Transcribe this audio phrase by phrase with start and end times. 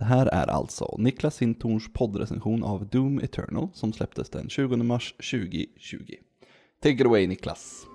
[0.00, 5.12] Det här är alltså Niklas Sintorns poddrecension av Doom Eternal som släpptes den 20 mars
[5.12, 6.14] 2020.
[6.82, 7.86] Take it away Niklas.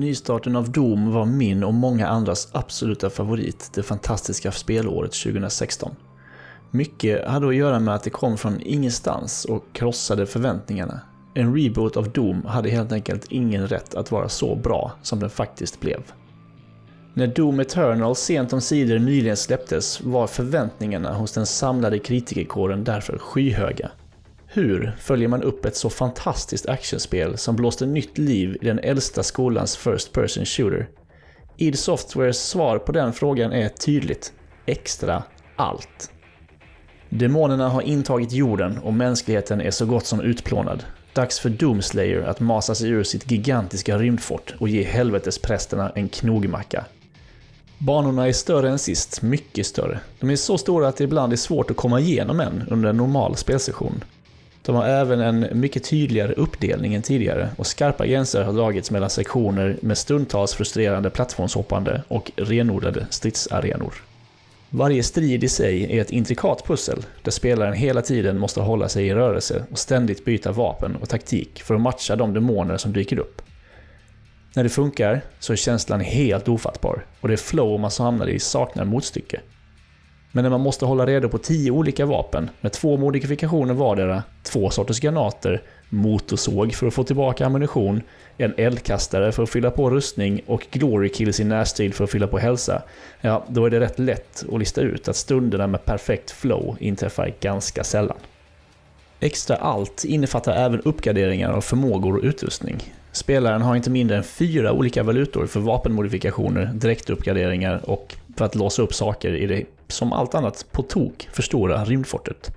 [0.00, 5.94] Nystarten av Doom var min och många andras absoluta favorit det fantastiska spelåret 2016.
[6.70, 11.00] Mycket hade att göra med att det kom från ingenstans och krossade förväntningarna.
[11.34, 15.30] En reboot av Doom hade helt enkelt ingen rätt att vara så bra som den
[15.30, 16.02] faktiskt blev.
[17.14, 23.18] När Doom Eternal sent om sidor nyligen släpptes var förväntningarna hos den samlade kritikerkåren därför
[23.18, 23.90] skyhöga.
[24.52, 29.22] Hur följer man upp ett så fantastiskt actionspel som blåste nytt liv i den äldsta
[29.22, 30.88] skolans First Person Shooter?
[31.56, 34.32] id Softwares svar på den frågan är tydligt.
[34.66, 35.22] Extra
[35.56, 36.10] allt.
[37.08, 40.84] Demonerna har intagit jorden och mänskligheten är så gott som utplånad.
[41.12, 46.84] Dags för Doomslayer att masa sig ur sitt gigantiska rymdfort och ge helvetesprästerna en knogmacka.
[47.78, 50.00] Banorna är större än sist, mycket större.
[50.20, 52.96] De är så stora att det ibland är svårt att komma igenom en under en
[52.96, 54.04] normal spelsession.
[54.70, 59.10] De har även en mycket tydligare uppdelning än tidigare och skarpa gränser har dragits mellan
[59.10, 63.94] sektioner med stundtals frustrerande plattformshoppande och renodlade stridsarenor.
[64.70, 69.06] Varje strid i sig är ett intrikat pussel där spelaren hela tiden måste hålla sig
[69.06, 73.18] i rörelse och ständigt byta vapen och taktik för att matcha de demoner som dyker
[73.18, 73.42] upp.
[74.54, 78.84] När det funkar så är känslan helt ofattbar och det flow man hamnar i saknar
[78.84, 79.40] motstycke.
[80.32, 84.70] Men när man måste hålla reda på tio olika vapen med två modifikationer vardera, två
[84.70, 88.02] sorters granater, motorsåg för att få tillbaka ammunition,
[88.36, 92.26] en eldkastare för att fylla på rustning och glory kills i närstrid för att fylla
[92.26, 92.82] på hälsa,
[93.20, 97.32] ja, då är det rätt lätt att lista ut att stunderna med perfekt flow inträffar
[97.40, 98.18] ganska sällan.
[99.20, 102.94] Extra allt innefattar även uppgraderingar av förmågor och utrustning.
[103.12, 108.82] Spelaren har inte mindre än fyra olika valutor för vapenmodifikationer, direktuppgraderingar och för att låsa
[108.82, 112.56] upp saker i det, som allt annat, på tok förstora rymdfortet.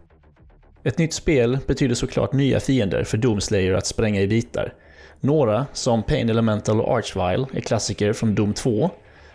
[0.83, 4.73] Ett nytt spel betyder såklart nya fiender för Doomslayer att spränga i bitar.
[5.19, 8.89] Några, som Pain Elemental och Archvile, är klassiker från Doom 2.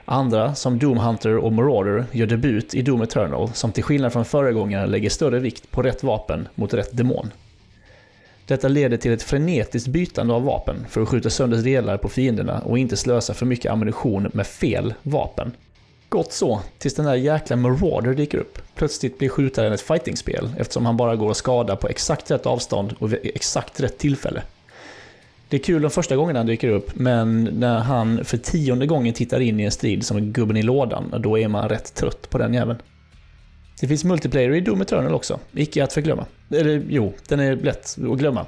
[0.05, 4.25] Andra, som Doom Hunter och Marauder, gör debut i Doom Eternal, som till skillnad från
[4.25, 7.31] föregångaren lägger större vikt på rätt vapen mot rätt demon.
[8.47, 12.61] Detta leder till ett frenetiskt bytande av vapen för att skjuta sönder delar på fienderna
[12.61, 15.53] och inte slösa för mycket ammunition med fel vapen.
[16.09, 18.59] Gott så, tills den där jäkla Marauder dyker upp.
[18.75, 22.95] Plötsligt blir skjutaren ett fightingspel eftersom han bara går och skadar på exakt rätt avstånd
[22.99, 24.43] och vid exakt rätt tillfälle.
[25.49, 29.15] Det är kul de första gångerna han dyker upp, men när han för tionde gången
[29.15, 32.39] tittar in i en strid som gubben i lådan, då är man rätt trött på
[32.39, 32.79] den jäveln.
[33.81, 36.27] Det finns multiplayer i Doom Eternal också, icke att förglömma.
[36.51, 38.47] Eller jo, den är lätt att glömma.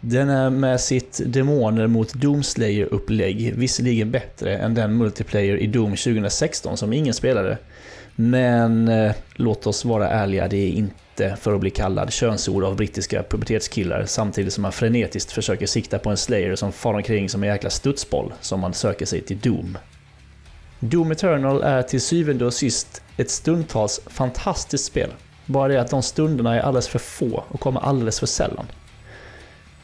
[0.00, 6.76] Den är med sitt Demoner mot Doomslayer-upplägg visserligen bättre än den multiplayer i Doom 2016
[6.76, 7.58] som ingen spelade.
[8.16, 12.76] Men eh, låt oss vara ärliga, det är inte för att bli kallad könsord av
[12.76, 17.42] brittiska pubertetskillar samtidigt som man frenetiskt försöker sikta på en Slayer som far omkring som
[17.42, 19.78] en jäkla studsboll som man söker sig till Doom.
[20.80, 25.10] Doom Eternal är till syvende och sist ett stundtals fantastiskt spel.
[25.46, 28.66] Bara det att de stunderna är alldeles för få och kommer alldeles för sällan.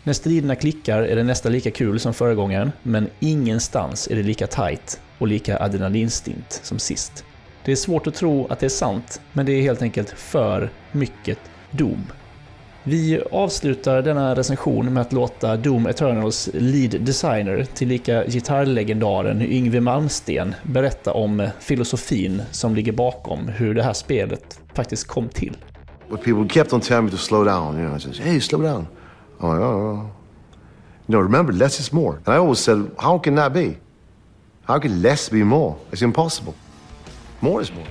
[0.06, 4.46] När striderna klickar är det nästan lika kul som föregångaren, men ingenstans är det lika
[4.46, 7.24] tight och lika adrenalinstint som sist.
[7.64, 10.70] Det är svårt att tro att det är sant, men det är helt enkelt för
[10.92, 11.38] mycket
[11.70, 12.06] Doom.
[12.84, 20.54] Vi avslutar denna recension med att låta Doom Eternals lead designer, tillika gitarrlegendaren Yngwie Malmsten,
[20.62, 25.56] berätta om filosofin som ligger bakom hur det här spelet faktiskt kom till.
[26.08, 28.62] What people kept on telling me to slow down, you know, I said, hey, slow
[28.62, 28.86] down.
[29.40, 30.10] I'm like, oh.
[31.08, 32.16] You know, remember, less is more.
[32.26, 33.78] And I always said, how can that be?
[34.64, 35.78] How can less be more?
[35.92, 36.54] It's impossible.
[37.40, 37.86] More is more.